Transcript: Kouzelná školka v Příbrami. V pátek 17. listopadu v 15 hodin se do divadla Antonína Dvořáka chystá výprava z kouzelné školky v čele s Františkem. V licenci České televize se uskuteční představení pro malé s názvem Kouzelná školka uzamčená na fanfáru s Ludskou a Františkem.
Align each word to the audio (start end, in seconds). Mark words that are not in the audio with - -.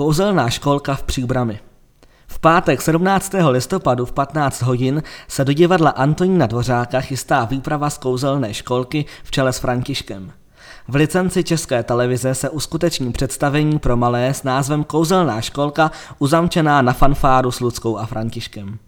Kouzelná 0.00 0.50
školka 0.50 0.94
v 0.94 1.02
Příbrami. 1.02 1.60
V 2.26 2.38
pátek 2.38 2.82
17. 2.82 3.34
listopadu 3.48 4.06
v 4.06 4.12
15 4.12 4.62
hodin 4.62 5.02
se 5.28 5.44
do 5.44 5.52
divadla 5.52 5.90
Antonína 5.90 6.46
Dvořáka 6.46 7.00
chystá 7.00 7.44
výprava 7.44 7.90
z 7.90 7.98
kouzelné 7.98 8.54
školky 8.54 9.04
v 9.24 9.30
čele 9.30 9.52
s 9.52 9.58
Františkem. 9.58 10.32
V 10.88 10.94
licenci 10.94 11.44
České 11.44 11.82
televize 11.82 12.34
se 12.34 12.50
uskuteční 12.50 13.12
představení 13.12 13.78
pro 13.78 13.96
malé 13.96 14.34
s 14.34 14.42
názvem 14.42 14.84
Kouzelná 14.84 15.40
školka 15.40 15.90
uzamčená 16.18 16.82
na 16.82 16.92
fanfáru 16.92 17.50
s 17.50 17.60
Ludskou 17.60 17.98
a 17.98 18.06
Františkem. 18.06 18.78